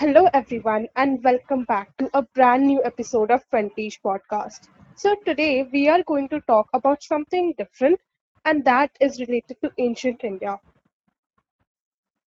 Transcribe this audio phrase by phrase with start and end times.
[0.00, 4.68] Hello, everyone, and welcome back to a brand new episode of Frontish Podcast.
[4.96, 8.00] So, today we are going to talk about something different,
[8.44, 10.58] and that is related to ancient India.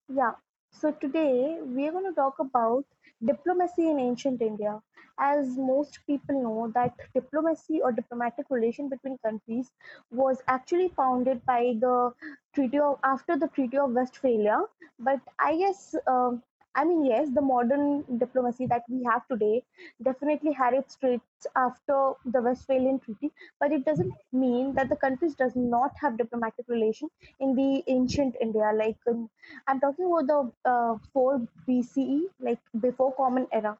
[0.10, 0.34] Yeah,
[0.72, 2.86] so today we are going to talk about
[3.26, 4.82] diplomacy in ancient India.
[5.20, 9.72] As most people know, that diplomacy or diplomatic relation between countries
[10.12, 12.12] was actually founded by the
[12.54, 14.62] treaty of after the Treaty of Westphalia.
[15.00, 16.44] But I guess, um,
[16.76, 19.64] I mean, yes, the modern diplomacy that we have today
[20.04, 25.36] definitely had its traits after the Westphalian Treaty, but it doesn't mean that the countries
[25.36, 27.10] does not have diplomatic relation
[27.40, 28.72] in the ancient India.
[28.76, 29.30] Like um,
[29.68, 30.28] I'm talking about
[30.66, 33.78] the uh, 4 BCE, like before Common Era.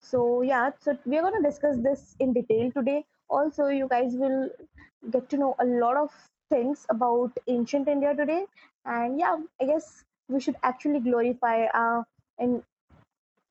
[0.00, 3.04] So yeah, so we're gonna discuss this in detail today.
[3.30, 4.50] Also, you guys will
[5.10, 6.10] get to know a lot of
[6.50, 8.46] things about ancient India today.
[8.84, 12.02] And yeah, I guess we should actually glorify uh,
[12.38, 12.62] in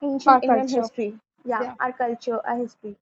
[0.02, 0.71] ancient Our Indian culture.
[0.71, 1.20] history.
[1.45, 1.76] Yeah, Yeah.
[1.80, 2.95] our culture, our history.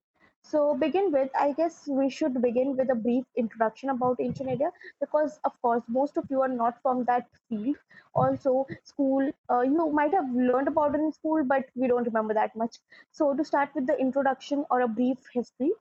[0.44, 4.72] So begin with, I guess we should begin with a brief introduction about ancient India
[5.00, 7.76] because, of course, most of you are not from that field.
[8.14, 12.34] Also, school, uh, you might have learned about it in school, but we don't remember
[12.34, 12.78] that much.
[13.12, 15.72] So to start with the introduction or a brief history,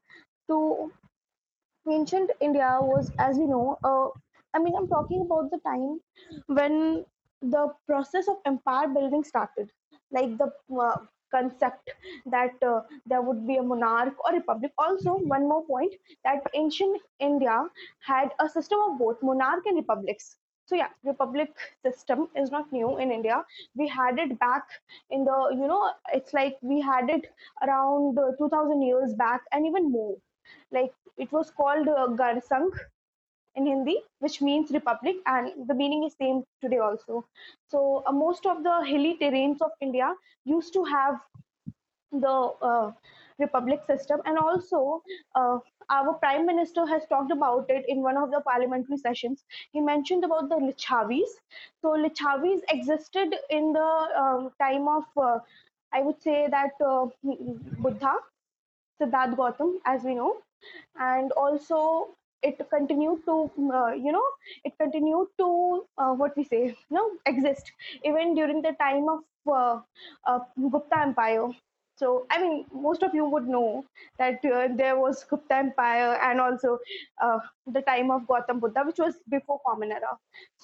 [0.47, 0.91] so
[1.91, 4.09] ancient India was, as we know, uh,
[4.55, 6.01] I mean, I'm talking about the time
[6.47, 7.05] when
[7.43, 9.71] the process of empire building started,
[10.11, 10.97] like the uh,
[11.31, 11.91] concept
[12.27, 14.73] that uh, there would be a monarch or republic.
[14.79, 17.65] Also, one more point that ancient India
[18.01, 20.37] had a system of both monarch and republics.
[20.67, 21.51] So yeah, republic
[21.83, 23.45] system is not new in India.
[23.75, 24.65] We had it back
[25.11, 27.27] in the, you know, it's like we had it
[27.63, 30.17] around uh, 2000 years back and even more
[30.71, 32.69] like it was called uh, Garsang
[33.55, 37.27] in Hindi, which means republic, and the meaning is same today also.
[37.69, 41.21] So uh, most of the hilly terrains of India used to have
[42.13, 42.93] the uh,
[43.39, 45.03] republic system, and also
[45.35, 45.59] uh,
[45.91, 49.45] our prime minister has talked about it in one of the parliamentary sessions.
[49.73, 51.31] He mentioned about the Lichavis.
[51.81, 53.91] So Lichavis existed in the
[54.23, 55.39] um, time of, uh,
[55.93, 57.07] I would say that uh,
[57.79, 58.15] Buddha,
[59.01, 60.43] Siddharth Gautam, as we know
[60.97, 64.25] and also it continued to uh, you know
[64.65, 67.73] it continued to uh, what we say you know exist.
[68.05, 69.23] Even during the time of
[70.27, 70.41] uh,
[70.71, 71.49] gupta empire.
[72.01, 73.85] So i mean most of you would know
[74.19, 76.79] that uh, there was gupta empire and also
[77.21, 77.39] uh,
[77.77, 80.13] the time of gautam buddha which was before common era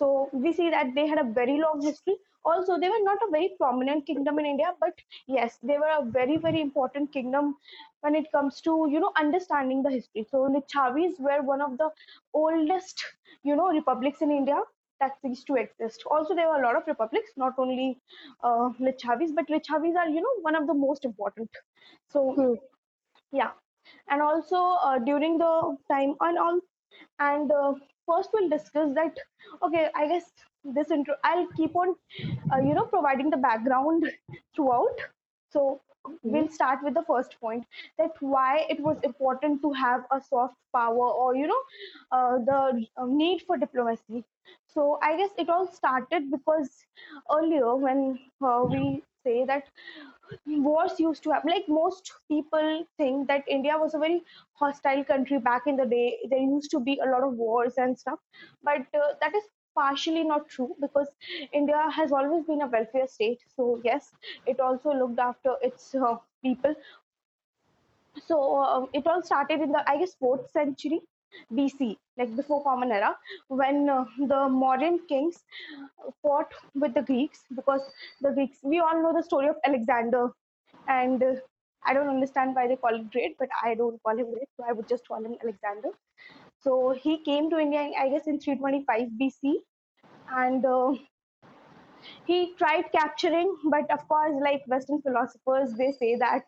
[0.02, 2.14] so we see that they had a very long history
[2.44, 6.04] also they were not a very prominent kingdom in india but yes they were a
[6.18, 7.56] very very important kingdom
[8.00, 10.26] when it comes to you know understanding the history.
[10.30, 11.90] So lichavis were one of the
[12.34, 13.04] oldest
[13.42, 14.60] you know republics in india
[15.00, 16.04] that used to exist.
[16.10, 18.00] Also there were a lot of republics not only
[18.42, 21.50] uh, lichavis but lichavis are you know one of the most important.
[22.08, 22.54] So Hmm.
[23.32, 23.52] yeah.
[24.08, 26.60] And also uh, during the time and all
[27.18, 27.74] and uh,
[28.06, 29.16] first we'll discuss that
[29.62, 30.30] okay i guess
[30.64, 31.94] this intro i'll keep on
[32.52, 34.04] uh, you know providing the background
[34.54, 34.98] throughout.
[35.52, 35.80] So
[36.22, 37.64] we'll start with the first point
[37.98, 41.62] that why it was important to have a soft power or you know
[42.12, 44.24] uh, the uh, need for diplomacy.
[44.66, 46.84] So i guess it all started because
[47.30, 49.64] earlier when uh, we say that
[50.46, 54.22] wars used to happen like most people think that india was a very
[54.62, 56.18] hostile country back in the day.
[56.30, 58.18] There used to be a lot of wars and stuff
[58.62, 61.08] but uh, that is partially not true because
[61.52, 63.40] india has always been a welfare state.
[63.56, 64.12] So yes
[64.46, 66.74] it also looked after its uh, people.
[68.26, 71.00] So um, it all started in the i guess 4th century
[71.58, 73.16] bc like before common era
[73.48, 75.42] when uh, the Mauryan kings
[76.22, 77.82] fought with the greeks because
[78.20, 80.24] the greeks we all know the story of alexander
[80.88, 81.34] and uh,
[81.86, 84.64] i don't understand why they call it great but i don't call him great so
[84.68, 85.90] i would just call him alexander
[86.64, 86.74] so
[87.06, 89.54] he came to india i guess in 325 bc
[90.44, 90.92] and uh,
[92.26, 96.44] he tried capturing but of course like western philosophers they say that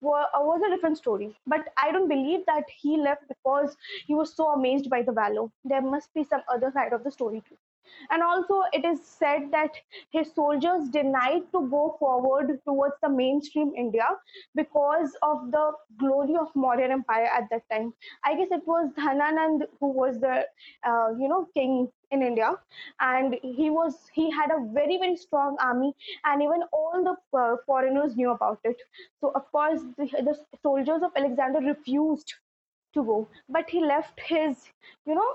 [0.00, 1.28] wa- uh, was a different story.
[1.46, 3.76] But i don't believe that he left because
[4.06, 5.46] he was so amazed by the valor.
[5.64, 7.58] There must be some other side of the story too
[8.10, 9.70] and also, it is said that
[10.10, 14.06] his soldiers denied to go forward towards the mainstream India
[14.54, 17.92] because of the glory of Maurya Empire at that time.
[18.24, 20.44] I guess it was Dhananand who was the,
[20.86, 22.54] uh, you know, king in India,
[23.00, 25.94] and he was he had a very very strong army,
[26.24, 28.76] and even all the uh, foreigners knew about it.
[29.20, 32.34] So of course, the, the soldiers of Alexander refused
[32.94, 34.56] to go, but he left his,
[35.06, 35.30] you know,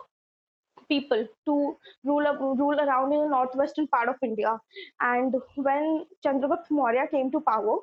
[0.89, 4.59] people to rule rule around in the northwestern part of India.
[5.01, 7.77] And when Chandragupta Maurya came to power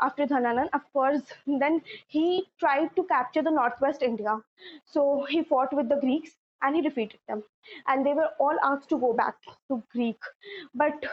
[0.00, 4.38] after Dhananan, of course, then he tried to capture the northwest India.
[4.84, 6.32] So he fought with the Greeks
[6.62, 7.42] and he defeated them.
[7.86, 9.36] And they were all asked to go back
[9.68, 10.18] to Greek.
[10.74, 11.04] But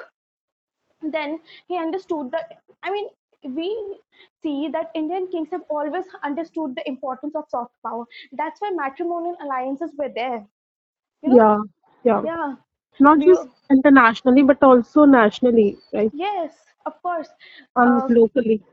[1.02, 3.10] then he understood that, I mean,
[3.44, 4.00] we
[4.44, 8.06] see that Indian kings have always understood the importance of soft power.
[8.32, 10.46] That's why matrimonial alliances were there.
[11.22, 11.58] You know, Yeah,
[12.04, 12.24] yeah.
[12.24, 12.56] yeah.
[13.00, 13.52] Not Do just you?
[13.72, 16.12] internationally, but also nationally, right?
[16.14, 16.54] Yes,
[16.86, 17.30] of course.
[17.76, 18.64] And Uh, locally.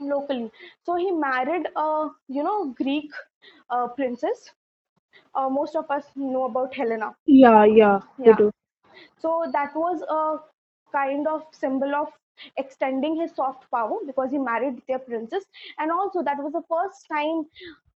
[0.00, 0.50] locally.
[0.84, 3.10] So he married a, you know, Greek
[3.70, 4.50] uh, princess.
[5.34, 7.14] Uh, most of us know about Helena.
[7.26, 8.36] Yeah, yeah, Yeah.
[8.36, 8.50] do.
[9.18, 10.38] So that was a
[10.96, 12.08] kind of symbol of
[12.56, 15.44] extending his soft power because he married their princess.
[15.78, 17.44] And also, that was the first time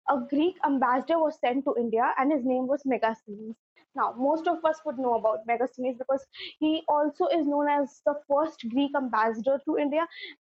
[0.09, 3.55] a Greek ambassador was sent to India, and his name was Megasthenes.
[3.95, 6.25] Now, most of us would know about Megasthenes because
[6.59, 10.07] he also is known as the first Greek ambassador to India.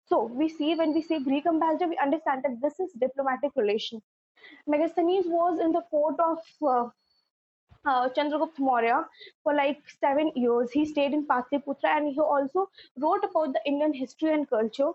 [0.07, 4.03] So, we see when we say Greek ambassador, we understand that this is diplomatic relation.
[4.69, 6.91] Megasthenes was in the court of uh,
[7.87, 9.07] uh, Chandragupta Maurya
[9.43, 10.71] for like seven years.
[10.73, 14.93] He stayed in Patliputra and he also wrote about the Indian history and culture.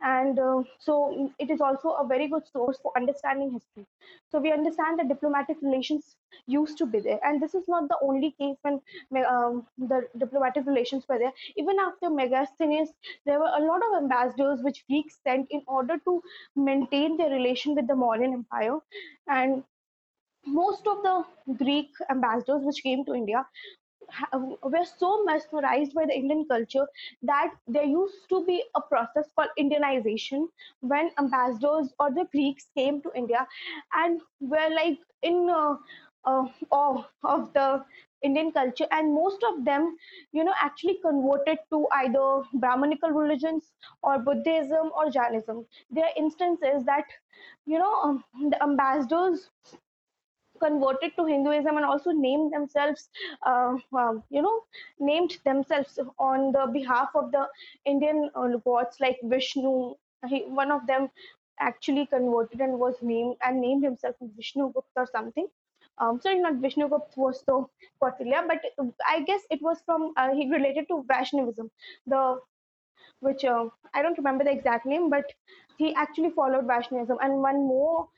[0.00, 3.86] And uh, so it is also a very good source for understanding history.
[4.30, 6.16] So we understand that diplomatic relations
[6.46, 7.20] used to be there.
[7.24, 8.80] And this is not the only case when
[9.26, 11.32] um, the diplomatic relations were there.
[11.56, 12.88] Even after Megasthenes,
[13.26, 16.22] there were a lot of ambassadors which Greeks sent in order to
[16.56, 18.78] maintain their relation with the Mauryan Empire.
[19.28, 19.64] And
[20.46, 21.24] most of the
[21.64, 23.46] Greek ambassadors which came to India
[24.62, 26.86] were so mesmerized by the Indian culture
[27.22, 30.46] that there used to be a process called Indianization
[30.80, 33.46] when ambassadors or the Greeks came to India
[33.94, 35.76] and were like in uh,
[36.24, 37.84] uh, awe of the
[38.22, 39.96] Indian culture, and most of them,
[40.32, 43.72] you know, actually converted to either Brahmanical religions
[44.02, 45.66] or Buddhism or Jainism.
[45.90, 47.04] There are instances that,
[47.66, 49.50] you know, um, the ambassadors
[50.62, 53.08] converted to Hinduism and also named themselves,
[53.46, 54.60] uh, um, you know,
[54.98, 57.46] named themselves on the behalf of the
[57.84, 59.94] Indian uh, gods like Vishnu.
[60.28, 61.08] He, one of them
[61.60, 65.48] actually converted and was named and named himself Vishnu Gupta or something.
[65.98, 67.64] Um, sorry, not Vishnu Gupta was the
[68.02, 68.62] Kautilya, but
[69.08, 71.70] I guess it was from uh, he related to Vaishnavism,
[72.06, 72.38] the
[73.20, 75.24] which uh, I don't remember the exact name, but
[75.76, 77.18] he actually followed Vaishnavism.
[77.20, 78.08] And one more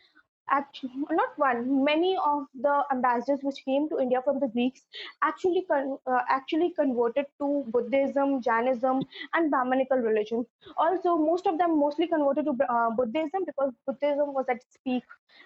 [0.51, 4.83] actually not one many of the ambassadors which came to india from the greeks
[5.23, 9.01] actually con- uh, actually converted to buddhism jainism
[9.35, 10.45] and brahmanical religion.
[10.77, 15.05] Also most of them mostly converted to uh, buddhism because buddhism was at its peak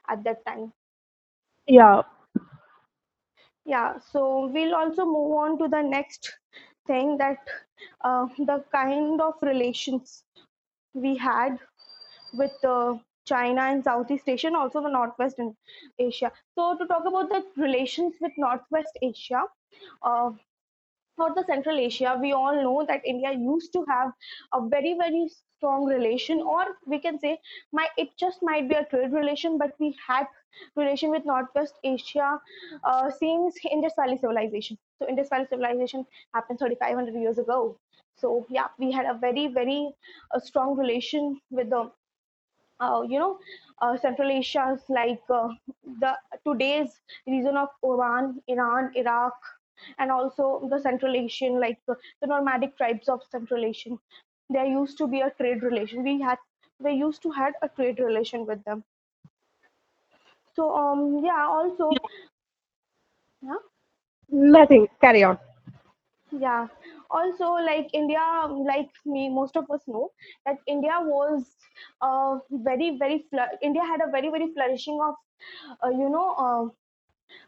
[0.08, 0.72] at that time.
[1.66, 2.02] Yeah,
[3.64, 6.32] yeah so we'll also move on to the next
[6.86, 7.38] thing that
[8.04, 10.24] uh, the kind of relations
[10.94, 11.58] we had
[12.34, 12.94] with uh,
[13.28, 15.40] China and Southeast Asia and also the Northwest
[15.98, 16.32] Asia.
[16.54, 19.42] So to talk about the relations with Northwest Asia,
[20.02, 20.30] uh,
[21.18, 24.12] or the Central Asia, we all know that India used to have
[24.54, 27.38] a very, very strong relation, or we can say,
[27.72, 30.26] my it just might be a trade relation, but we had
[30.76, 32.40] relation with Northwest Asia
[32.84, 34.78] uh, since Indus Valley Civilization.
[34.98, 37.78] So Indus Valley Civilization happened 3,500 years ago.
[38.16, 39.90] So yeah, we had a very, very
[40.34, 41.90] uh, strong relation with the
[42.80, 43.38] you know,
[43.80, 45.48] uh, Central Asia's like uh,
[46.00, 46.12] the
[46.46, 49.34] today's region of Iran, Iran, Iraq,
[49.98, 53.98] and also the Central Asian, like uh, the nomadic tribes of Central Asian.
[54.50, 56.02] There used to be a trade relation.
[56.02, 56.38] We had,
[56.80, 58.84] they used to had a trade relation with them.
[60.54, 61.90] So um, yeah, also,
[63.42, 63.54] yeah,
[64.30, 64.88] nothing.
[65.00, 65.38] Carry on.
[66.32, 66.66] yeah.
[67.10, 68.24] Also like india
[68.70, 70.10] like me most of us know
[70.46, 71.44] that india was
[72.08, 72.38] uh,
[72.70, 73.18] very very
[73.70, 75.14] india had a very very flourishing of
[75.84, 76.64] uh, you know uh,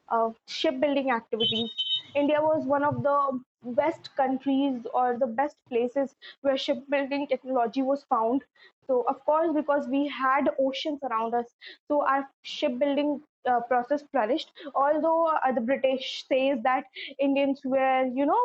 [0.09, 1.71] uh, shipbuilding activities.
[2.14, 3.40] India was one of the
[3.81, 8.43] best countries or the best places where shipbuilding technology was found.
[8.87, 11.55] So, of course, because we had oceans around us,
[11.88, 14.50] so our shipbuilding uh, process flourished.
[14.75, 16.85] Although uh, the British says that
[17.18, 18.44] Indians were, you know,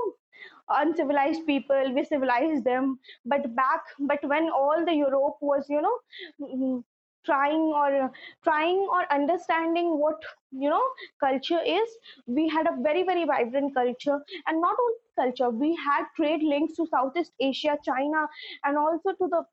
[0.69, 2.99] uncivilized people, we civilized them.
[3.25, 5.97] But back, but when all the Europe was, you know,
[6.41, 6.83] mm,
[7.25, 8.11] trying or
[8.43, 10.15] trying or understanding what
[10.51, 10.83] you know
[11.19, 11.89] culture is
[12.27, 16.75] we had a very very vibrant culture and not only culture we had trade links
[16.75, 18.27] to southeast asia china
[18.63, 19.43] and also to the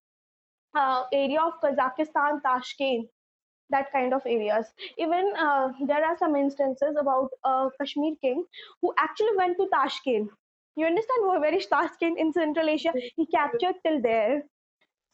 [0.74, 3.08] uh, area of kazakhstan tashkent
[3.70, 4.72] that kind of areas.
[4.98, 8.44] Even uh, there are some instances about a kashmir king
[8.80, 10.30] who actually went to tashkent.
[10.76, 12.94] You understand where is tashkent in central asia?
[13.16, 14.42] He captured till there.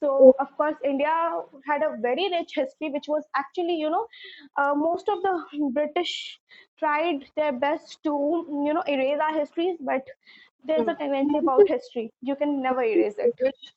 [0.01, 1.13] So of course india
[1.67, 4.07] had a very rich history which was actually you know
[4.63, 5.33] uh, most of the
[5.79, 6.13] british
[6.79, 8.13] tried their best to
[8.67, 10.07] you know erase our histories but
[10.65, 12.13] there's a tendency about history.
[12.23, 13.35] You can never erase it.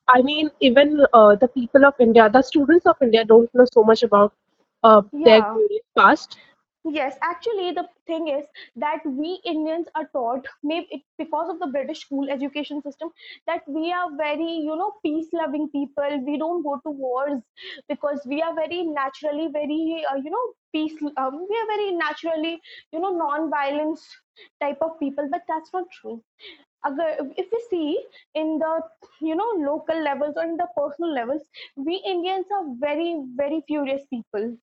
[0.07, 3.83] I mean, even uh, the people of India, the students of India, don't know so
[3.83, 4.33] much about
[4.83, 6.37] uh, their yeah glorious past.
[6.85, 8.45] Yes, actually, the thing is
[8.75, 13.09] that we Indians are taught, maybe it, because of the British school education system,
[13.47, 16.23] that we are very, you know, peace-loving people.
[16.25, 17.41] We don't go to wars
[17.87, 20.93] because we are very naturally, very, uh, you know, peace.
[21.17, 22.59] Um, we are very naturally,
[22.91, 24.07] you know, non-violence
[24.61, 25.27] type of people.
[25.31, 26.23] But that's not true
[26.85, 27.99] agar, if we see
[28.35, 28.81] in the
[29.21, 31.41] you know local levels or in the personal levels
[31.75, 34.55] we indians are very very furious people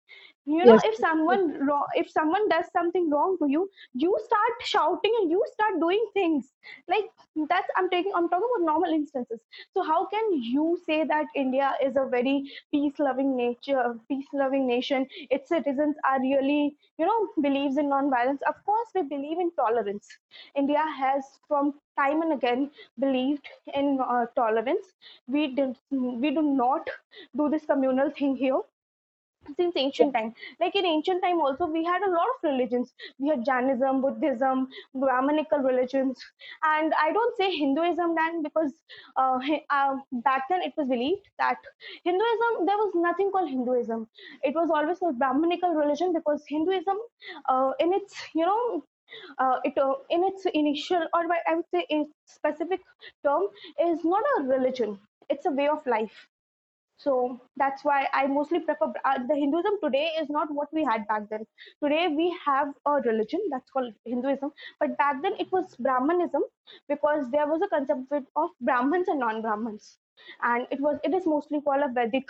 [0.49, 0.91] you know Yes.
[0.91, 5.43] if someone wrong, if someone does something wrong to you you start shouting and you
[5.53, 6.53] start doing things.
[6.89, 7.05] Like
[7.51, 9.41] that's i'm taking i'm talking about normal instances.
[9.75, 12.37] So how can you say that india is a very
[12.73, 15.07] peace loving nature peace loving nation?
[15.31, 18.43] Its citizens are really you know believes in non-violence.
[18.47, 20.09] Of course we believe in tolerance.
[20.57, 24.95] India has from time and again believed in uh, tolerance.
[25.27, 26.89] We did we do not
[27.37, 28.61] do this communal thing here
[29.57, 30.35] since ancient time.
[30.61, 32.93] Like in ancient time also we had a lot of religions.
[33.19, 36.19] We had jainism buddhism brahmanical religions.
[36.63, 38.73] And i don't say hinduism then because
[39.17, 39.39] uh,
[39.71, 39.97] uh,
[40.29, 41.59] back then it was believed that
[42.05, 44.09] hinduism there was nothing called hinduism.
[44.43, 46.99] It was always a brahmanical religion because hinduism
[47.49, 48.85] uh, in its you know
[49.39, 52.81] uh, it uh, in its initial or i would say its specific
[53.25, 53.45] term
[53.89, 54.99] is not a religion.
[55.29, 56.29] It's a way of life
[56.99, 61.07] so that's why I mostly prefer uh, the Hinduism today is not what we had
[61.09, 61.47] back then.
[61.83, 66.43] Today we have a religion that's called Hinduism, but back then it was Brahmanism
[66.89, 69.99] because there was a concept of Brahmins and non-Brahmins,
[70.43, 72.29] and it was it is mostly called a Vedic,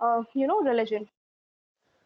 [0.00, 1.08] uh, you know, religion.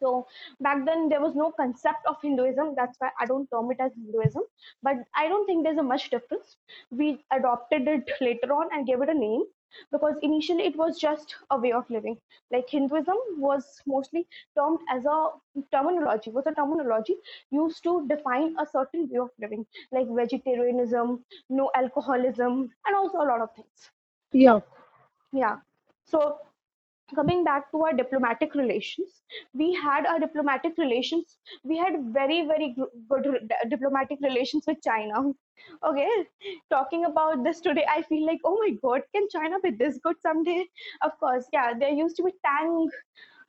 [0.01, 0.27] So
[0.61, 2.75] back then there was no concept of Hinduism.
[2.77, 4.43] That's why I don't term it as Hinduism.
[4.83, 6.57] But I don't think there's a much difference.
[6.91, 9.45] We adopted it later on and gave it a name
[9.93, 12.17] because initially it was just a way of living.
[12.51, 15.29] Like Hinduism was mostly termed as a
[15.73, 17.17] terminology, was a terminology
[17.51, 23.29] used to define a certain way of living, like vegetarianism, no alcoholism, and also a
[23.33, 23.91] lot of things.
[24.33, 24.61] Yeah.
[25.33, 25.57] Yeah.
[26.05, 26.39] So
[27.15, 29.23] coming back to our diplomatic relations
[29.55, 32.75] we had our diplomatic relations we had very very
[33.09, 35.33] good diplomatic relations with china.
[35.85, 36.09] Okay
[36.71, 40.17] talking about this today i feel like oh my god can china be this good
[40.21, 40.65] someday?
[41.03, 42.89] Of course yeah there used to be tang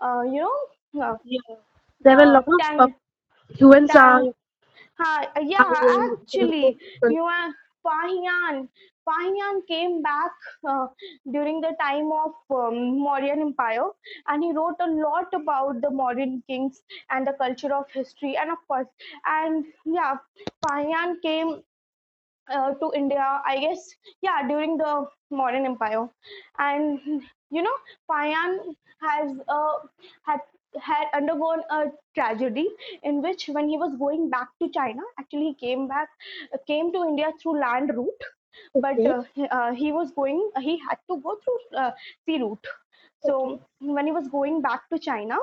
[0.01, 1.55] uh, you know uh, Yeah.
[2.01, 2.95] There were a lot of uh, tang
[3.59, 4.31] Huan tang.
[4.31, 4.33] Sang,
[4.99, 6.77] uh, yeah, Tang, there were so actually,
[7.09, 7.49] you are
[7.87, 8.69] Fahian.
[9.07, 10.31] Fahian came back
[10.67, 10.87] uh,
[11.31, 13.89] during the time of um, Mauryan Empire,
[14.27, 18.51] and he wrote a lot about the Mauryan kings and the culture of history, and
[18.51, 18.87] of course,
[19.25, 20.17] and yeah,
[20.65, 21.63] Fahian came
[22.49, 23.89] uh, to India, I guess,
[24.21, 26.07] yeah, during the Mauryan Empire,
[26.57, 26.99] and
[27.51, 27.77] you know,
[28.09, 29.73] Fahian has uh,
[30.23, 30.41] had
[30.81, 32.69] had undergone a tragedy
[33.03, 36.09] in which when he was going back to China, actually he came back,
[36.53, 38.23] uh, came to India through land route,
[38.75, 39.15] but Okay.
[39.15, 41.91] uh, he- uh, he was going, he had to go through uh,
[42.25, 42.65] sea route.
[43.23, 43.59] Okay.
[43.59, 45.37] So when he was going back to China,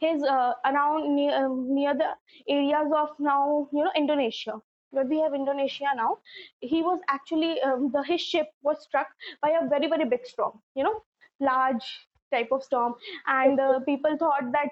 [0.00, 2.10] his uh, around near, um, near the
[2.48, 6.18] areas of now you know Indonesia where we have Indonesia now
[6.60, 9.08] he was actually um, the his ship was struck
[9.42, 11.02] by a very very big storm you know
[11.40, 12.94] large type of storm.
[13.26, 14.70] And uh, people thought that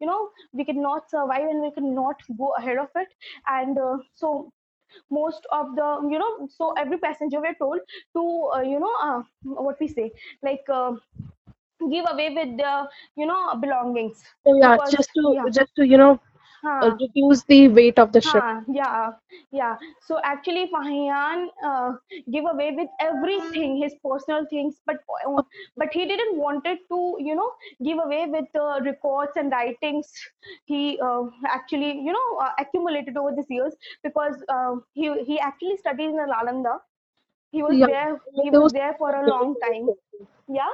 [0.00, 3.08] you know we could not survive and we could not go ahead of it.
[3.46, 4.52] And uh, so
[5.10, 7.80] most of the you know so every passenger were told
[8.14, 10.10] to uh, you know uh, what we say
[10.42, 10.92] like uh,
[11.90, 12.86] give away with their
[13.16, 14.22] you know belongings.
[14.46, 15.44] Yeah, because just to yeah.
[15.52, 16.20] just to you know
[16.64, 18.44] uh, reduce the weight of the ship.
[18.68, 19.10] yeah
[19.52, 19.76] yeah.
[20.06, 21.92] So actually Fahian uh,
[22.32, 24.96] give away with everything his personal things but
[25.28, 25.42] uh,
[25.76, 27.50] but he didn't wanted to you know
[27.84, 30.12] give away with uh, records and writings.
[30.64, 35.76] He uh, actually you know uh, accumulated over these years because uh, he he actually
[35.76, 36.78] studied in Nalanda.
[37.50, 39.94] He was Yeah, there he was there for a long time.
[40.48, 40.72] yeah?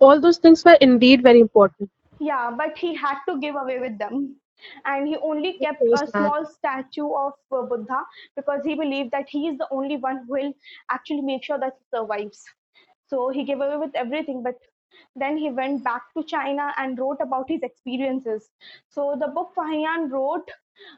[0.00, 1.90] All those things were indeed very important.
[2.18, 4.36] Yeah, but he had to give away with them.
[4.84, 8.04] And he only kept a small statue of uh, Buddha
[8.36, 10.52] because he believed that he is the only one who will
[10.90, 12.44] actually make sure that he survives.
[13.06, 14.56] So he gave away with everything, but
[15.16, 18.50] then he went back to China and wrote about his experiences.
[18.88, 20.48] So the book Fahian wrote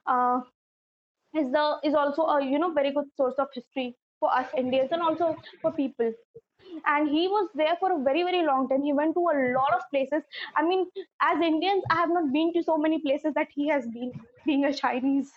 [0.07, 0.41] uh,
[1.37, 4.91] is the is also a you know very good source of history for us Indians
[4.93, 6.13] and also for people
[6.87, 8.83] and he was there for a very very long time.
[8.83, 10.23] He went to a lot of places.
[10.57, 10.87] I mean
[11.23, 14.13] as indians i have not been to so many places that he has been
[14.47, 15.33] being a chinese.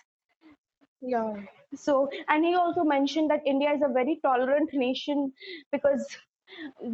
[1.00, 1.34] Yeah.
[1.74, 5.32] so and he also mentioned that india is a very tolerant nation
[5.72, 6.06] because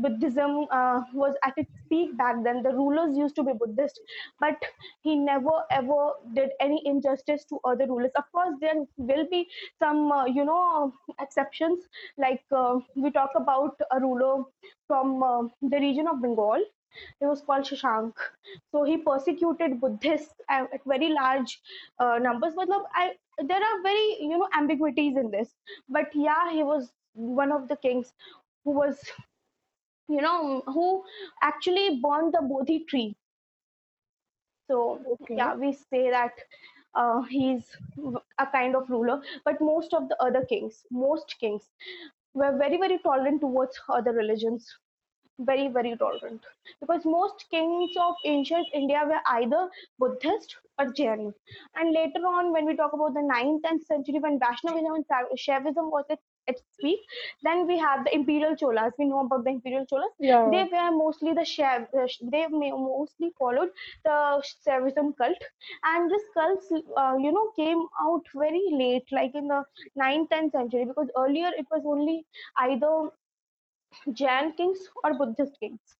[0.01, 2.63] buddhism uh, was at its peak back then.
[2.63, 4.01] The rulers used to be buddhist
[4.41, 4.57] but
[5.03, 8.13] he never ever did any injustice to other rulers.
[8.17, 11.85] Of course there will be some uh, you know exceptions.
[12.19, 14.45] Like uh, we talk about a ruler
[14.87, 16.63] from uh, the region of bengal.
[17.21, 18.13] He was called shashank.
[18.71, 21.61] So he persecuted buddhists at, very large
[21.99, 22.55] uh, numbers.
[22.55, 25.55] But I, there are very you know ambiguities in this.
[25.89, 28.13] But yeah he was one of the kings
[28.65, 28.99] who was
[30.09, 31.05] you know who
[31.43, 33.17] actually burned the bodhi tree.
[34.69, 35.37] So Okay.
[35.37, 36.33] yeah we say that
[36.95, 37.77] uh, he's
[38.39, 39.23] a kind of ruler.
[39.45, 41.71] But most of the other kings most kings
[42.35, 44.69] were very very tolerant towards other religions.
[45.39, 46.45] Very very tolerant.
[46.81, 49.69] Because most kings of ancient india were either
[49.99, 51.33] buddhist or jain.
[51.77, 55.07] And later on when we talk about the ninth and century when vaishnavism and
[55.47, 57.01] shaivism was at its peak
[57.43, 60.51] then we have the imperial cholas we know about the imperial cholas Yeah.
[60.53, 61.87] they were mostly the Shaiv,
[62.33, 63.71] they mostly followed
[64.05, 64.17] the
[64.67, 65.43] shaivism cult
[65.85, 66.63] and this cult
[66.97, 69.63] uh, you know came out very late like in the
[69.97, 72.25] ninth 10th century because earlier it was only
[72.59, 73.11] either
[74.13, 75.97] Jain kings or Buddhist kings.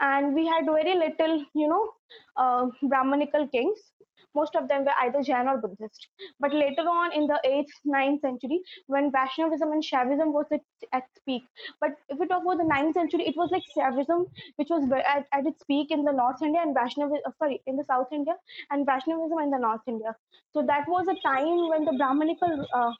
[0.00, 1.92] And we had very little, you know,
[2.36, 3.92] uh, Brahmanical kings.
[4.36, 6.08] Most of them were either Jain or Buddhist.
[6.40, 10.60] But later on in the 8th, ninth century, when Vaishnavism and Shaivism was at,
[10.92, 11.44] its peak.
[11.80, 15.26] But if we talk about the ninth century, it was like Shaivism, which was at,
[15.32, 18.34] at its peak in the North India and Vaishnavism, uh, sorry, in the South India,
[18.70, 20.14] and Vaishnavism in the North India.
[20.52, 22.92] So that was a time when the Brahmanical, uh,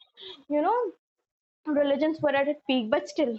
[0.49, 0.77] you know,
[1.67, 3.39] religions were at its peak, but still,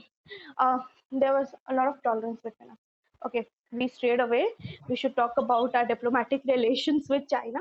[0.59, 0.79] uh,
[1.11, 2.77] there was a lot of tolerance between us.
[3.25, 4.47] Okay, we strayed away.
[4.87, 7.59] We should talk about our diplomatic relations with China.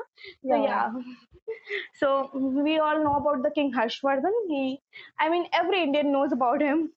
[0.49, 0.57] So Yeah.
[0.57, 0.91] yeah,
[1.95, 4.33] so we all know about the King Harshvardhan.
[4.49, 4.81] He,
[5.21, 6.93] I mean, every Indian knows about him.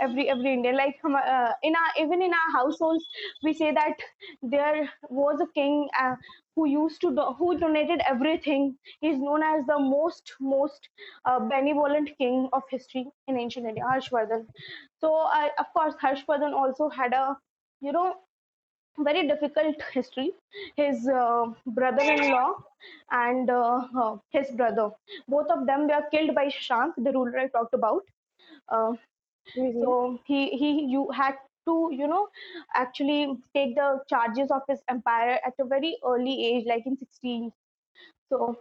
[0.00, 3.04] Every every Indian, like uh, in our even in our households,
[3.42, 3.96] we say that
[4.42, 6.14] there was a king uh,
[6.54, 8.76] who used to do, who donated everything.
[9.00, 10.88] He's known as the most most
[11.24, 14.46] uh, benevolent king of history in ancient India, Harshvardhan.
[15.00, 17.36] So I, of course, Harshvardhan also had a
[17.80, 18.14] you know
[18.98, 20.32] very difficult history.
[20.76, 22.54] His uh, brother-in-law
[23.10, 24.90] and uh, uh, his brother,
[25.28, 28.02] both of them were killed by Shashank, the ruler I talked about.
[28.68, 28.94] Uh,
[29.56, 29.84] Mm-hmm.
[29.84, 31.34] so he he you had
[31.66, 32.28] to you know
[32.74, 37.52] actually take the charges of his empire at a very early age, like in 16.
[38.30, 38.58] So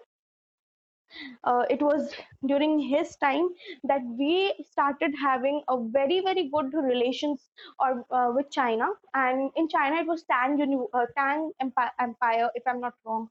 [1.43, 2.13] uh, it was
[2.45, 3.49] during his time
[3.83, 7.49] that we started having a very very good relations
[7.79, 8.87] or uh, with China.
[9.13, 13.29] And in China it was Tang Uni- uh, Tang Empire, Empire if I'm not wrong.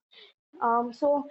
[0.62, 1.29] Um, so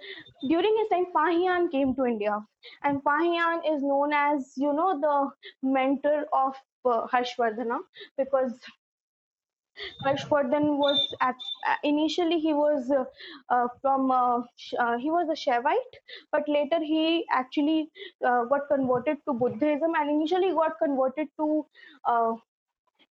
[0.48, 2.38] during his time Fahian came to India.
[2.82, 7.78] And Fahian is known as you know the mentor of uh, Harshvardhana
[8.16, 8.58] because
[10.04, 11.34] Harshvardhan was at
[11.68, 13.04] uh, initially he was uh,
[13.48, 14.40] uh, from uh,
[14.78, 15.96] uh, he was a Shaivite,
[16.30, 17.90] but later he actually
[18.24, 21.66] uh, got converted to Buddhism and initially got converted to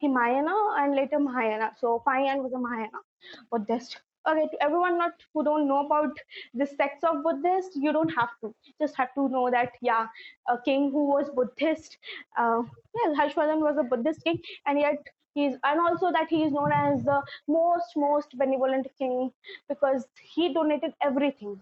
[0.02, 1.72] Hinayana and later Mahayana.
[1.80, 3.00] So Fahian was a Mahayana
[3.52, 4.02] Buddhist.
[4.28, 6.16] Okay, to everyone not who don't know about
[6.54, 8.54] the sects of Buddhist, you don't have to.
[8.80, 10.08] Just have to know that yeah,
[10.50, 11.98] a king who was Buddhist.
[12.38, 12.62] Yeah,
[13.20, 14.98] Harshvardhan was a Buddhist king, and yet
[15.34, 19.32] he's and also that he is known as the most most benevolent king
[19.70, 21.60] because he donated everything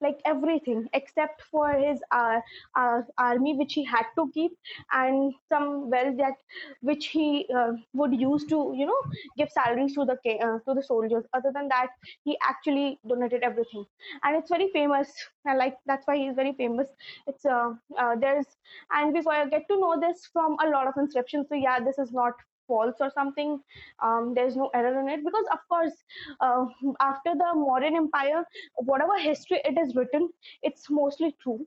[0.00, 2.40] like everything except for his uh,
[2.76, 4.52] uh, army which he had to keep
[4.92, 6.34] and some wealth that
[6.80, 9.00] which he uh, would use to you know
[9.36, 11.24] give salaries to the uh, to the soldiers.
[11.34, 11.88] Other than that
[12.24, 13.84] he actually donated everything.
[14.22, 15.12] And it's very famous.
[15.44, 16.88] And like that's why he's very famous.
[17.26, 18.46] It's uh, uh, there's
[18.92, 22.12] and we get to know this from a lot of inscriptions so yeah this is
[22.12, 22.34] not
[22.66, 23.58] false or something
[24.02, 25.24] um, there's no error in it.
[25.24, 25.92] Because of course
[26.40, 26.66] uh,
[27.00, 28.44] after the Mauryan empire
[28.76, 30.28] whatever history it is written
[30.62, 31.66] it's mostly true.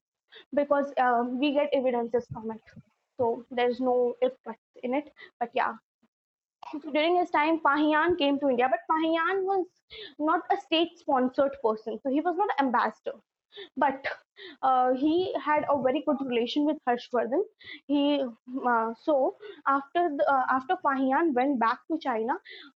[0.54, 2.62] Because um, we get evidences from it.
[3.18, 5.10] So there's no if buts in it.
[5.40, 5.74] But yeah.
[6.72, 8.70] So during his time Fahian came to india.
[8.70, 9.66] But Fahian was
[10.20, 12.00] not a state sponsored person.
[12.04, 13.18] So he was not an ambassador
[13.78, 14.06] but
[14.62, 17.42] uh, he had a very good relation with Harshvardhan.
[17.88, 18.24] He
[18.66, 19.36] uh, so
[19.68, 22.34] after the, uh, after Fahian went back to China,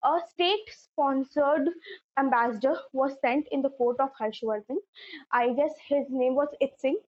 [0.04, 1.68] a state-sponsored
[2.18, 4.78] ambassador was sent in the court of Harshvardhan.
[5.32, 6.98] I guess his name was I-Tsing.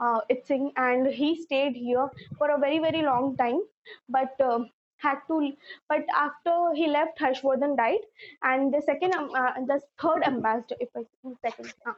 [0.00, 3.60] Uh, I-Tsing, and he stayed here for a very very long time,
[4.08, 4.40] but.
[4.40, 4.70] Um,
[5.00, 5.52] had to
[5.88, 8.00] but after he left harshvardhan died
[8.42, 11.04] and the second um, uh, the third ambassador if i
[11.46, 11.92] second uh,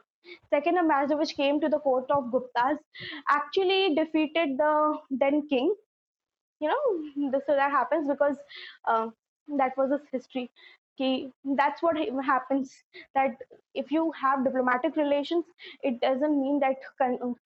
[0.49, 2.77] second ambassador which came to the court of Guptas
[3.29, 5.73] actually defeated the then king.
[6.59, 8.37] You know, so that happens because
[8.87, 9.09] uh,
[9.57, 10.51] that was his history.
[10.95, 12.71] He, that's what happens.
[13.15, 13.37] That
[13.73, 15.45] if you have diplomatic relations,
[15.83, 16.77] it doesn't mean that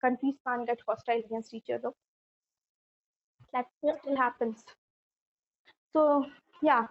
[0.02, 1.90] countries can't get hostile against each other.
[3.52, 4.64] That still happens.
[5.92, 6.26] So
[6.62, 6.86] yeah,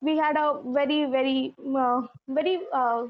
[0.00, 1.54] we had a very very
[1.84, 3.06] uh, very uh,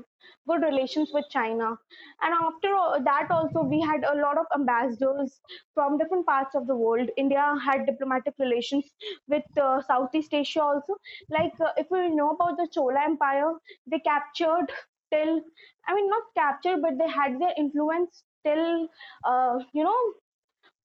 [0.47, 1.77] good relations with china.
[2.23, 2.71] And after
[3.05, 5.41] that also we had a lot of ambassadors
[5.75, 7.11] from different parts of the world.
[7.17, 8.85] India had diplomatic relations
[9.29, 10.97] with uh, southeast asia also.
[11.31, 13.53] Like uh, if we know about the chola empire
[13.87, 14.73] they captured
[15.13, 15.41] till
[15.87, 18.89] i mean not captured but they had their influence till
[19.25, 19.99] uh, you know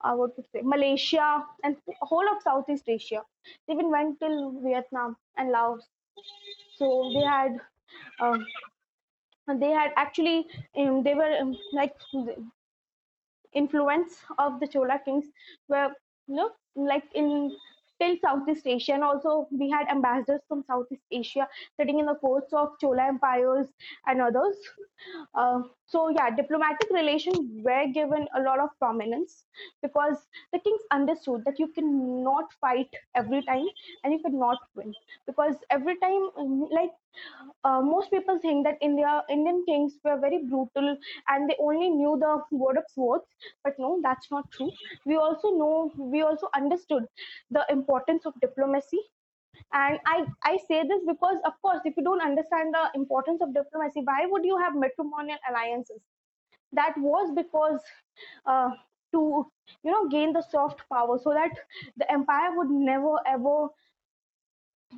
[0.04, 3.22] uh, what to say, Malaysia and whole of Southeast Asia.
[3.68, 5.88] They even went till Vietnam and Laos.
[6.78, 7.60] So they had,
[8.20, 8.46] um,
[9.60, 11.96] they had actually, um, they were um, like
[13.54, 15.26] influence of the Chola kings
[15.68, 15.90] were,
[16.28, 17.56] you know, like in
[18.02, 21.48] till Southeast Asia, and also we had ambassadors from Southeast Asia
[21.80, 23.68] sitting in the courts of Chola empires
[24.08, 24.56] and others.
[25.36, 29.46] Uh, so yeah, diplomatic relations were given a lot of prominence
[29.82, 33.68] because the kings understood that you cannot fight every time
[34.04, 34.94] and you cannot win
[35.28, 36.30] because every time,
[36.72, 36.92] like
[37.64, 40.98] uh, most people think that India Indian kings were very brutal
[41.30, 43.26] and they only knew the word of swords,
[43.64, 44.72] but no, that's not true.
[45.06, 47.06] We also know we also understood
[47.52, 49.00] the importance of diplomacy
[49.72, 53.54] and I, I say this because of course if you don't understand the importance of
[53.54, 56.02] diplomacy why would you have matrimonial alliances?
[56.74, 57.82] That was because
[58.46, 58.72] uh,
[59.14, 59.46] to
[59.84, 61.52] you know gain the soft power so that
[61.98, 63.68] the empire would never ever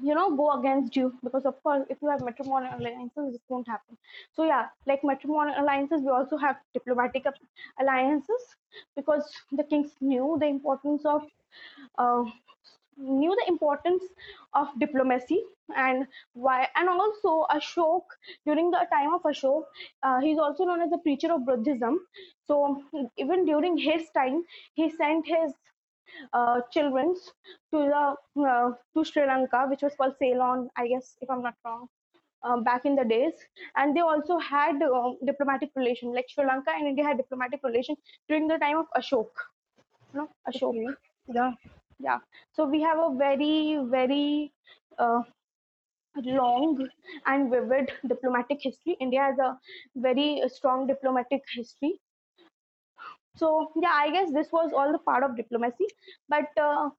[0.01, 1.13] you know go against you.
[1.23, 3.97] Because of course if you have matrimonial alliances this won't happen.
[4.33, 7.25] So yeah like matrimonial alliances we also have diplomatic
[7.79, 8.43] alliances
[8.95, 11.23] because the kings knew the importance of
[11.97, 12.23] uh,
[12.97, 14.03] knew the importance
[14.53, 15.43] of diplomacy
[15.75, 18.03] and why and also ashok
[18.45, 19.63] during the time of ashok
[20.03, 21.99] uh, he's also known as the preacher of buddhism
[22.47, 22.81] so
[23.17, 24.43] even during his time
[24.75, 25.53] he sent his
[26.33, 27.13] uh, children
[27.71, 31.55] to the uh, to Sri Lanka, which was called Ceylon, I guess, if I'm not
[31.65, 31.87] wrong.
[32.43, 33.33] Um, back in the days,
[33.75, 36.13] and they also had uh, diplomatic relation.
[36.13, 37.95] Like Sri Lanka and India had diplomatic relation
[38.29, 39.31] during the time of Ashok.
[40.13, 40.75] You know, Ashok.
[41.27, 41.53] Yeah.
[41.99, 42.19] Yeah.
[42.53, 44.53] So we have a very, very
[44.97, 45.23] uh,
[46.25, 46.87] long
[47.25, 48.97] and vivid diplomatic history.
[48.99, 49.59] India has a
[49.95, 52.01] very strong diplomatic history
[53.41, 53.47] so
[53.81, 55.87] yeah i guess this was all the part of diplomacy
[56.29, 56.89] but uh,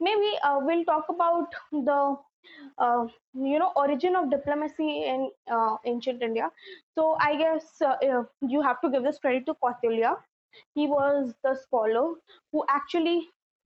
[0.00, 2.00] maybe uh, we'll talk about the
[2.86, 3.06] uh,
[3.50, 6.50] you know origin of diplomacy in uh, ancient india
[6.98, 8.22] so i guess uh,
[8.54, 10.12] you have to give this credit to kautilya
[10.80, 12.06] he was the scholar
[12.52, 13.18] who actually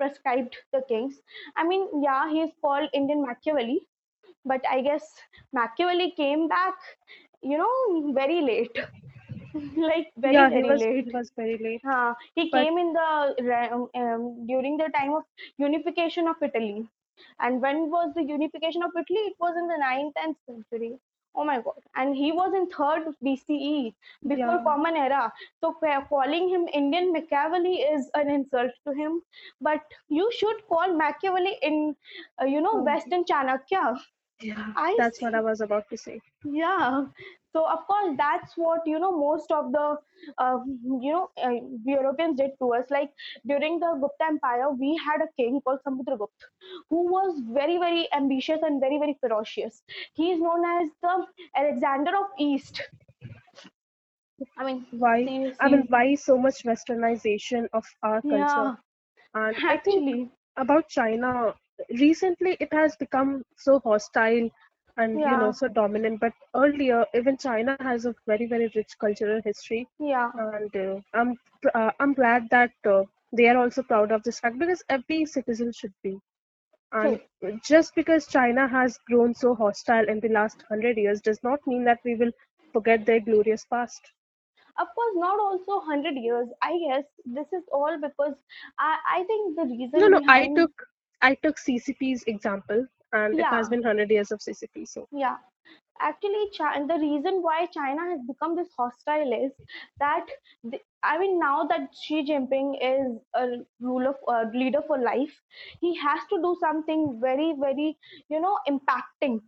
[0.02, 1.20] prescribed the kings
[1.56, 3.80] i mean yeah he is called indian machiavelli
[4.52, 5.12] but i guess
[5.60, 6.74] machiavelli came back
[7.42, 8.84] you know very late
[9.76, 11.04] like very yeah, very he was, late.
[11.04, 11.82] He was very late.
[11.88, 15.24] Uh, he but, came in the um, um, during the time of
[15.58, 16.86] unification of Italy.
[17.40, 19.20] And when was the unification of Italy?
[19.30, 20.98] It was in the 9th and century.
[21.34, 21.80] Oh my god!
[21.96, 23.94] And he was in third BCE
[24.26, 24.62] before yeah.
[24.64, 25.32] Common Era.
[25.60, 25.74] So
[26.08, 29.22] calling him Indian Machiavelli is an insult to him.
[29.60, 31.96] But you should call Machiavelli in,
[32.40, 33.98] uh, you know, Western Chanakya
[34.42, 36.20] Yeah, I that's what I was about to say.
[36.44, 37.06] Yeah.
[37.54, 39.96] So of course that's what you know most of the
[40.38, 41.50] uh, you know uh,
[41.84, 42.86] Europeans did to us.
[42.90, 43.10] Like
[43.46, 46.48] during the Gupta Empire, we had a king called Samudragupta
[46.90, 49.82] who was very very ambitious and very very ferocious.
[50.14, 51.26] He is known as the
[51.56, 52.82] Alexander of East.
[54.58, 55.30] I mean, Why?
[55.60, 58.72] I mean, why so much westernization of our culture?
[58.72, 58.76] yeah.
[59.34, 61.54] And I think Actually, about China,
[61.98, 64.48] recently it has become so hostile
[64.96, 66.20] and you know so dominant.
[66.20, 70.30] But earlier, even China has a very very rich cultural history, yeah.
[70.34, 71.36] and uh, I'm
[71.74, 75.72] uh, I'm glad that uh, they are also proud of this fact because every citizen
[75.72, 76.18] should be.
[76.92, 77.20] And
[77.64, 81.84] just because China has grown so hostile in the last hundred years does not mean
[81.84, 82.32] that we will
[82.72, 84.12] forget their glorious past.
[84.78, 86.48] Of course, not also 100 years.
[86.62, 88.34] I guess this is all because
[88.78, 90.72] I, I think the reason no, no I took
[91.22, 94.86] I took CCP's example, and it has been 100 years of CCP.
[94.88, 95.36] So, yeah.
[96.00, 99.52] Actually, China, the reason why China has become this hostile is
[100.00, 100.26] that
[100.64, 105.32] the, I mean now that Xi Jinping is a ruler, uh, leader for life,
[105.80, 107.96] he has to do something very, very,
[108.28, 109.40] you know, impacting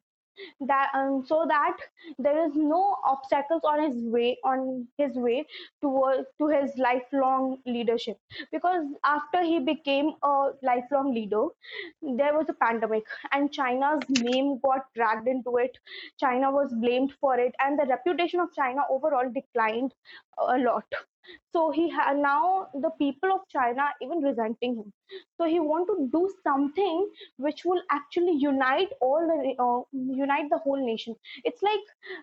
[0.60, 1.76] that um, so that
[2.18, 5.46] there is no obstacles on his way on his way
[5.80, 8.18] toward to his lifelong leadership.
[8.52, 11.46] Because after he became a lifelong leader
[12.02, 15.76] there was a pandemic and china's name got dragged into it.
[16.18, 19.94] China was blamed for it and the reputation of china overall declined
[20.38, 20.84] a lot
[21.52, 24.92] so he now the people of china even resenting him.
[25.36, 30.58] So he want to do something which will actually unite all the uh, unite the
[30.58, 31.14] whole nation.
[31.44, 31.80] It's like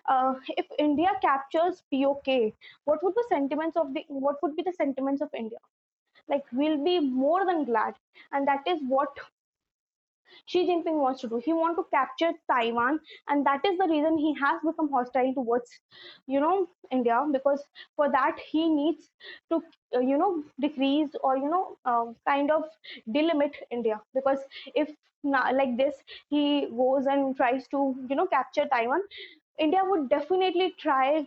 [0.08, 2.28] uh, if india captures pok
[2.84, 5.58] what would the sentiments of the what would be the sentiments of india?
[6.28, 7.94] Like we'll be more than glad.
[8.32, 9.08] And that is what
[10.46, 11.40] Xi Jinping wants to do.
[11.44, 15.70] He wants to capture Taiwan, and that is the reason he has become hostile towards,
[16.26, 17.24] you know, India.
[17.32, 17.62] Because
[17.96, 19.10] for that he needs
[19.50, 19.62] to,
[19.96, 22.64] uh, you know, decrease or you know, uh, kind of
[23.08, 24.00] delimit India.
[24.14, 24.38] Because
[24.74, 24.90] if
[25.24, 25.94] like this
[26.30, 29.00] he goes and tries to, you know, capture Taiwan,
[29.58, 31.26] India would definitely try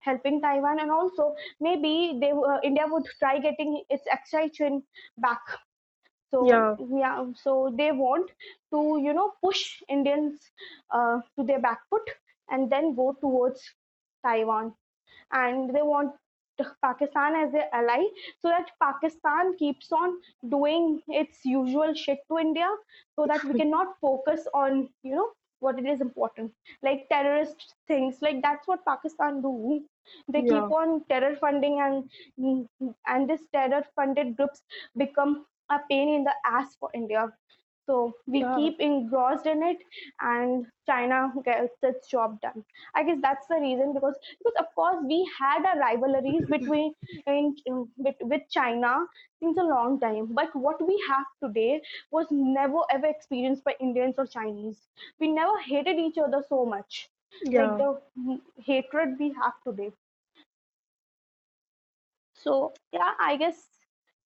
[0.00, 4.82] helping Taiwan, and also maybe they uh, India would try getting its extraction
[5.18, 5.40] back
[6.32, 8.30] so yeah, yeah so they want
[8.72, 10.40] to you know push indians
[10.90, 12.10] uh, to their back foot
[12.50, 13.62] and then go towards
[14.24, 14.72] taiwan.
[15.32, 16.12] And they want
[16.82, 18.02] pakistan as their ally
[18.40, 20.12] so that pakistan keeps on
[20.48, 22.68] doing its usual shit to india
[23.16, 25.28] so that we cannot focus on you know
[25.62, 26.52] what it is important.
[26.82, 29.80] Like terrorist things like that's what pakistan do.
[30.28, 32.68] They keep on terror funding and
[33.06, 34.62] and this terror funded groups
[34.96, 37.32] become a pain in the ass for India.
[37.86, 39.78] So we yeah, keep engrossed in it,
[40.20, 42.64] and China gets its job done.
[42.94, 46.94] I guess that's the reason because because of course we had a rivalries between
[47.26, 47.54] in,
[47.96, 49.06] with, with China
[49.40, 50.28] since a long time.
[50.34, 54.88] But what we have today was never ever experienced by Indians or Chinese.
[55.18, 57.10] We never hated each other so much
[57.54, 58.00] like yeah, the
[58.64, 59.92] hatred we have today.
[62.34, 63.81] So yeah, I guess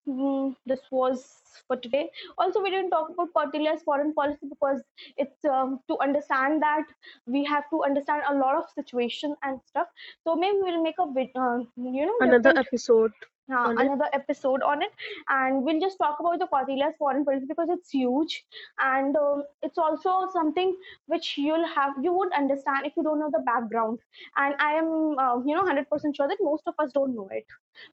[0.09, 1.25] mm, this was
[1.67, 2.11] for today.
[2.39, 4.83] Also, we didn't talk about Kautilya's foreign policy because
[5.17, 6.85] it's um, to understand that
[7.27, 9.89] we have to understand a lot of situation and stuff.
[10.25, 13.13] So maybe we'll make a vid- uh, you know another episode
[13.53, 13.91] uh, on it.
[13.91, 14.91] another episode on it
[15.29, 18.45] and we'll just talk about the Kautilya's foreign policy because it's huge
[18.81, 20.75] and um, it's also something
[21.07, 23.99] which you'll have you would understand if you don't know the background
[24.37, 27.45] and I am uh, you know 100% sure that most of us don't know it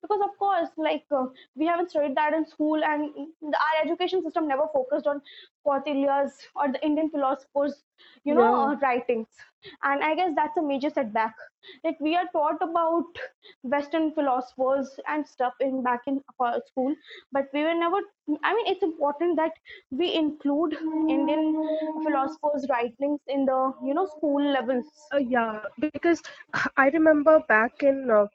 [0.01, 3.09] because of course like uh, we haven't studied that in school and
[3.41, 5.21] the, our education system never focused on
[5.65, 7.83] Kautilya's or the Indian philosophers
[8.23, 9.27] you know Yeah, writings
[9.83, 11.35] and I guess that's a major setback
[11.83, 13.05] like we are taught about
[13.63, 16.95] Western philosophers and stuff in back in uh, school,
[17.31, 17.97] but we were never.
[18.43, 19.51] I mean, it's important that
[19.91, 20.75] we include
[21.07, 21.57] Indian
[22.03, 25.13] philosophers' writings in the you know school levels.
[25.13, 26.21] uh, yeah, because
[26.77, 28.27] I remember back in uh,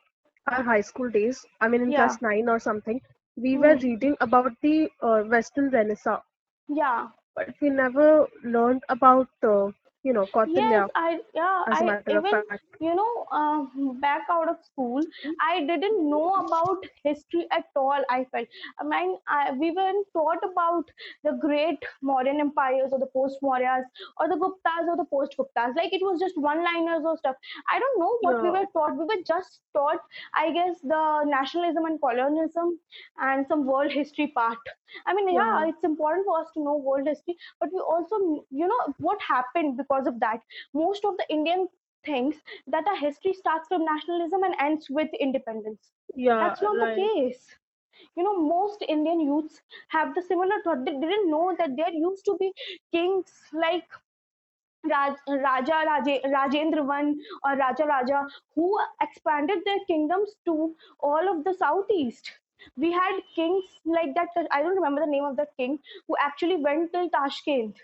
[0.52, 2.16] our high school days, I mean in Yeah.
[2.16, 3.00] class 9 or something,
[3.37, 3.82] we were Hmm.
[3.82, 6.22] reading about the uh, Western Renaissance,
[6.68, 7.08] Yeah.
[7.34, 9.70] but we never learned about, uh,
[10.09, 12.64] you know, Yes, Kautilya I yeah, as a matter of even fact.
[12.81, 13.64] you know uh,
[14.01, 15.03] back out of school,
[15.42, 18.03] I didn't know about history at all.
[18.11, 18.47] I felt
[18.81, 20.85] I mean I, we weren't taught about
[21.25, 23.85] the great Mauryan empires or the post Mauryas
[24.18, 25.77] or the Guptas or the post Guptas.
[25.77, 27.37] Like it was just one liners or stuff.
[27.71, 28.97] I don't know what we were taught.
[28.97, 30.01] We were just taught,
[30.35, 32.79] I guess, the nationalism and colonialism
[33.21, 34.59] and some world history part.
[35.07, 38.44] I mean, yeah, yeah, it's important for us to know world history, but we also
[38.51, 40.40] you know what happened because because of that.
[40.74, 41.68] Most of the Indian
[42.04, 45.92] thinks that our history starts from nationalism and ends with independence.
[46.14, 47.56] Yeah, That's not the case.
[48.16, 50.84] You know, most Indian youths have the similar thought.
[50.84, 52.54] They didn't know that there used to be
[52.92, 53.88] kings like
[54.84, 57.14] Raj, Raja Raje, Rajendra I
[57.54, 62.40] or Raja Raja who expanded their kingdoms to all of the southeast.
[62.76, 64.28] We had kings like that.
[64.50, 67.78] I don't remember the name of that king who actually went till Tashkent.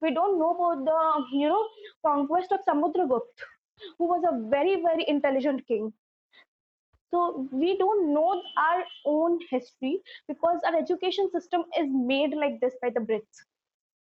[0.00, 1.68] We don't know about the you know
[2.04, 3.44] conquest of Samudragupta,
[3.98, 5.92] who was a very very intelligent king.
[7.12, 12.74] So we don't know our own history because our education system is made like this
[12.80, 13.44] by the Brits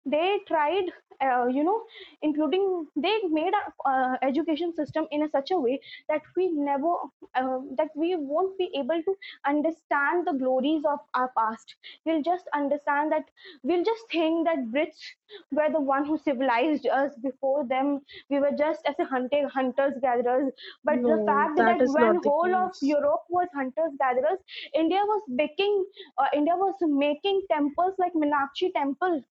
[0.05, 0.85] they tried
[1.21, 1.85] uh, you know
[2.21, 3.73] including they made our
[4.13, 6.93] uh, education system in a such a way that we never
[7.35, 11.75] uh, that we won't be able to understand the glories of our past.
[12.05, 13.25] We'll just understand that
[13.63, 15.13] we'll just think that brits
[15.51, 17.15] were the one who civilized us.
[17.21, 20.51] Before them we were just as a hunter hunters gatherers.
[20.83, 24.39] But the fact that that when whole of europe was hunters gatherers
[24.73, 25.85] india was making
[26.17, 26.75] uh, india was
[27.05, 29.23] making temples like meenakshi temple.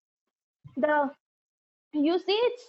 [0.77, 1.11] The
[1.95, 2.65] you see it's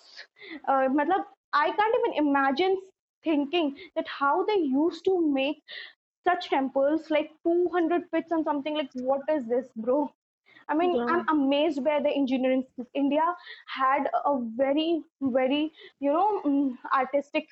[0.68, 2.78] uh, matlab, i can't even imagine
[3.24, 5.62] thinking that how they used to make
[6.28, 10.10] such temples like 200 pits and something like what is this bro
[10.70, 13.26] i mean i'm amazed by the engineering india
[13.68, 15.02] had a very
[15.38, 17.48] very you know mm, artistic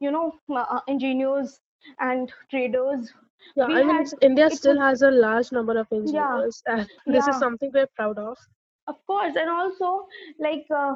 [0.00, 1.60] you know uh, engineers
[2.00, 3.12] and traders
[3.56, 3.66] yeah.
[3.66, 7.26] we I mean, had India still was has a large number of engineers, and this
[7.28, 8.36] is something we're proud of.
[8.88, 10.06] of course and also
[10.38, 10.94] like uh,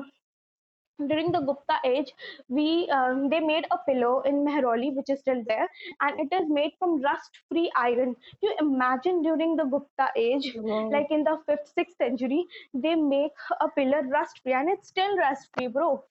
[1.08, 2.12] during the Gupta age,
[2.48, 5.68] we um, they made a pillow in Mehrauli, which is still there,
[6.00, 8.16] and it is made from rust-free iron.
[8.42, 10.90] You imagine during the Gupta age, Wow.
[10.90, 15.68] like in the fifth, sixth century, they make a pillar rust-free, and it's still rust-free,
[15.68, 16.04] bro.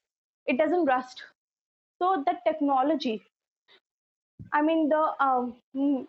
[0.46, 1.24] It doesn't rust.
[2.00, 3.24] So the technology,
[4.54, 6.08] I mean, the um, mm,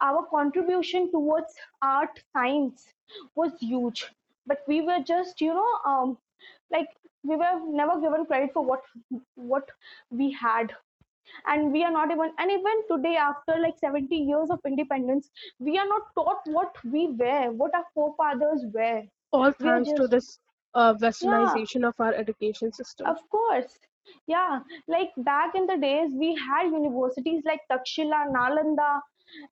[0.00, 2.92] our contribution towards art science
[3.34, 4.12] was huge,
[4.46, 6.18] but we were just, you know, um,
[6.70, 6.88] like
[7.26, 8.82] we were never given credit for what
[9.34, 9.68] what
[10.10, 10.72] we had.
[11.46, 15.76] And we are not even and even today after like 70 years of independence we
[15.76, 20.38] are not taught what we were what our forefathers were All we thanks to this
[20.74, 21.08] uh, yeah.
[21.08, 23.08] westernization of our education system.
[23.08, 23.76] of course.
[24.28, 29.00] Yeah like back in the days we had universities like takshila nalanda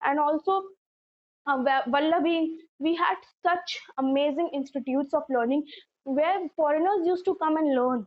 [0.05, 0.63] and also
[1.47, 1.59] uh,
[1.89, 5.65] Vallabi, we had such amazing institutes of learning
[6.05, 8.07] where foreigners used to come and learn.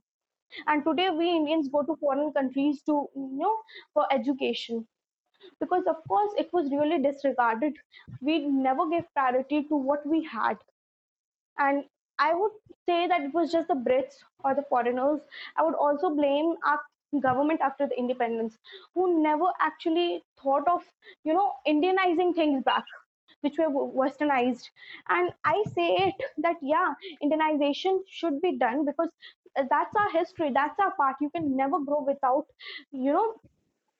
[0.67, 3.57] And today we Indians go to foreign countries to, you know,
[3.93, 4.87] for education.
[5.59, 7.73] Because of course it was really disregarded.
[8.21, 10.57] We never gave priority to what we had.
[11.59, 11.83] And
[12.19, 12.51] I would
[12.87, 15.21] say that it was just the Brits or the foreigners.
[15.55, 16.79] I would also blame our
[17.21, 18.57] government after the independence,
[18.93, 20.83] who never actually thought of,
[21.23, 22.83] you know, Indianizing things back,
[23.41, 24.63] which were westernized.
[25.09, 29.09] And I say it that yeah, Indianization should be done because
[29.55, 31.15] that's our history, that's our part.
[31.21, 32.45] You can never grow without,
[32.91, 33.33] you know,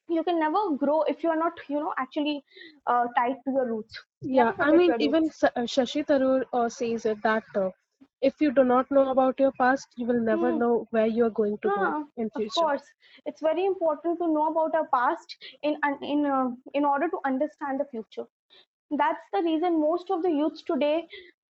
[0.10, 2.44] you can never grow if you are not, you know, actually
[2.88, 4.00] uh, tied to your roots.
[4.22, 5.44] Yeah, I mean, even roots.
[5.44, 7.72] Uh, Shashi Tharoor uh, says it that uh,
[8.22, 10.54] if you do not know about your past, you will never Hmm.
[10.54, 12.72] know where you are going to go Huh, in of future.
[12.72, 12.84] course,
[13.26, 17.80] it's very important to know about our past in in uh, in order to understand
[17.80, 18.26] the future.
[18.92, 21.08] That's the reason most of the youths today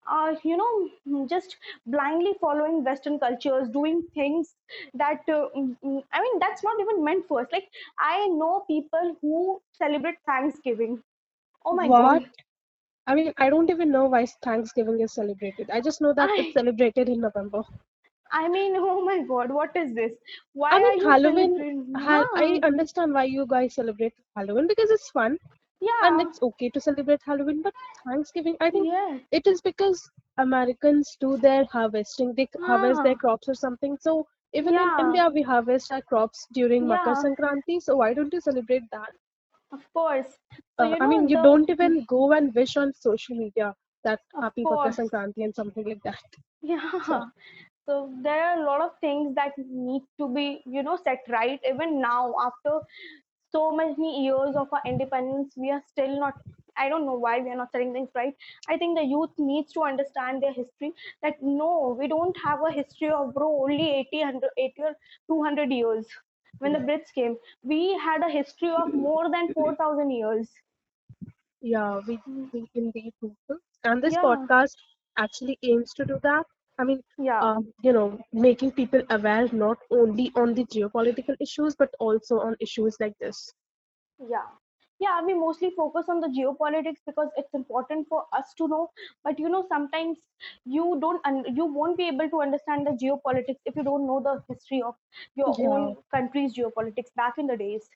[0.07, 4.55] are, you know, just blindly following Western cultures, doing things
[4.93, 7.47] that uh, mm, mm, I mean, that's not even meant for us.
[7.51, 7.69] Like
[7.99, 11.01] I know people who celebrate Thanksgiving.
[11.65, 11.91] Oh my What?
[11.91, 12.23] God,
[13.07, 15.69] I mean, I don't even know why Thanksgiving is celebrated.
[15.71, 17.63] I just know that it's celebrated in November.
[18.31, 20.13] I mean, oh my God, what is this?
[20.53, 25.37] Why I mean, Halloween, ha I understand why you guys celebrate Halloween because it's fun
[25.81, 27.73] and it's okay to celebrate Halloween, but
[28.05, 33.15] Thanksgiving, I think yeah, it is because Americans do their harvesting, they c- harvest their
[33.15, 33.97] crops or something.
[33.99, 34.91] So even in.
[34.97, 37.81] India, we harvest our crops during Makar Yeah, Sankranti.
[37.81, 39.11] So why don't you celebrate that?
[39.71, 40.37] of course.
[40.79, 44.43] So Uh, I mean, you don't even go and wish on social media that of
[44.43, 46.23] happy Makar Sankranti and something like that.
[47.01, 47.25] So yeah.
[47.85, 51.59] So there are a lot of things that need to be, you know, set right.
[51.67, 52.79] Even now, after
[53.51, 56.33] so many years of our independence, we are still not.
[56.77, 58.33] I don't know why we are not setting things right.
[58.69, 60.93] I think the youth needs to understand their history.
[61.21, 64.95] That no, we don't have a history of bro only 80, 100, 80 or
[65.27, 66.07] 200 years.
[66.59, 70.49] When the Brits came, we had a history of more than 4,000 years.
[71.61, 72.19] yeah, we,
[72.53, 73.35] we indeed do.
[73.83, 74.75] And this Yeah, podcast
[75.17, 76.45] actually aims to do that
[76.77, 81.75] I mean, Yeah, um, you know, making people aware not only on the geopolitical issues
[81.75, 83.53] but also on issues like this.
[84.29, 84.47] yeah.
[84.99, 88.89] Yeah, we mostly focus on the geopolitics because it's important for us to know.
[89.23, 90.19] But you know, sometimes
[90.65, 94.21] you don't, un- you won't be able to understand the geopolitics if you don't know
[94.23, 94.95] the history of
[95.35, 97.89] your Yeah, own country's geopolitics back in the days.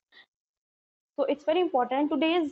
[1.17, 2.09] So it's very important.
[2.11, 2.51] Today's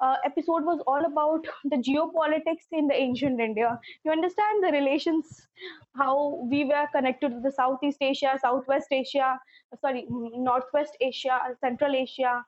[0.00, 3.78] uh, episode was all about the geopolitics in the ancient India.
[4.04, 5.48] You understand the relations,
[5.96, 9.38] how we were connected to the Southeast Asia, Southwest Asia,
[9.80, 12.44] sorry, Northwest Asia, Central Asia,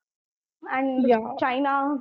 [0.72, 1.34] and yeah.
[1.38, 1.98] China.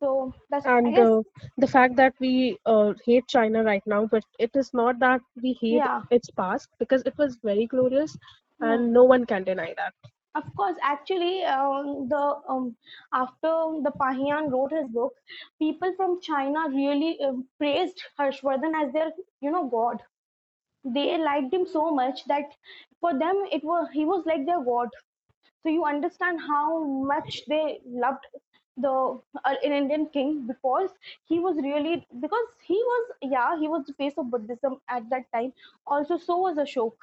[0.00, 1.22] So that's, And uh,
[1.56, 5.58] the fact that we uh, hate China right now, but it is not that we
[5.60, 8.16] hate yeah, its past because it was very glorious
[8.60, 9.94] and no one can deny that.
[10.34, 12.76] Of course, actually, um, the um,
[13.12, 13.52] after
[13.82, 15.12] the Fahian wrote his book,
[15.58, 19.12] people from China really um, praised Harshvardhan as their,
[19.42, 20.02] you know, god.
[20.84, 22.56] they liked him so much that
[23.00, 24.88] for them it was he was like their god
[25.62, 28.26] so you understand how much they loved
[28.86, 28.92] the
[29.44, 30.90] uh, an Indian king because
[31.26, 35.30] he was really because he was yeah he was the face of Buddhism at that
[35.34, 35.52] time.
[35.86, 36.96] Also, so was Ashok.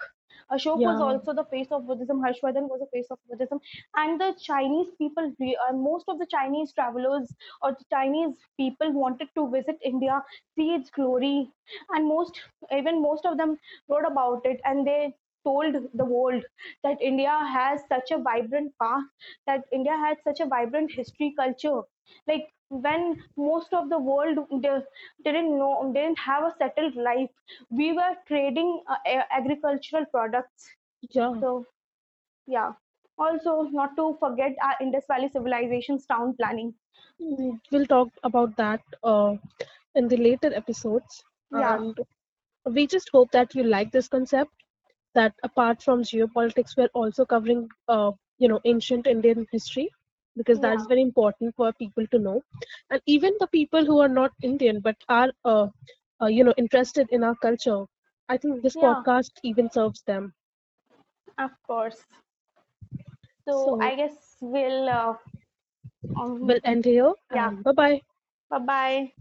[0.51, 2.19] Ashok was Yeah, also the face of Buddhism.
[2.21, 3.59] Harshvardhan was the face of Buddhism,
[3.95, 8.91] and the Chinese people, re- uh, most of the Chinese travelers or the Chinese people
[8.91, 10.23] wanted to visit India,
[10.55, 11.51] see its glory,
[11.89, 13.57] and most even most of them
[13.89, 16.43] wrote about it, and they told the world
[16.83, 19.07] that India has such a vibrant past,
[19.45, 21.81] that India has such a vibrant history, culture.
[22.27, 24.37] Like when most of the world
[25.23, 27.29] didn't know, didn't have a settled life,
[27.69, 30.69] we were trading uh, agricultural products.
[31.11, 31.33] yeah.
[31.39, 31.65] So
[32.47, 32.73] yeah.
[33.17, 36.75] Also, not to forget our Indus Valley civilization's town planning.
[37.21, 39.35] Mm, We'll talk about that uh,
[39.95, 41.23] in the later episodes.
[41.51, 41.97] Yeah, And
[42.65, 44.51] we just hope that you like this concept,
[45.13, 49.89] that apart from geopolitics, we're also covering, uh, you know, ancient Indian history,
[50.35, 52.41] because that's yeah, very important for people to know.
[52.89, 55.67] And even the people who are not Indian but are, uh,
[56.21, 57.85] uh, you know, interested in our culture,
[58.29, 59.01] I think this yeah.
[59.01, 60.33] podcast even serves them.
[61.37, 62.05] Of course.
[63.45, 65.15] So So I guess we'll uh,
[66.39, 67.51] we'll um end here yeah.
[67.63, 68.01] bye bye.
[68.49, 69.13] Bye bye.